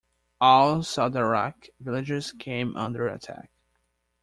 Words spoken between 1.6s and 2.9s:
villages came